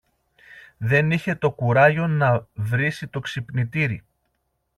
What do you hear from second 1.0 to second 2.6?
είχε το κουράγιο να